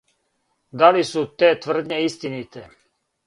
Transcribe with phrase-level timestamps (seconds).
[0.81, 2.65] Да ли су те тврдње истините?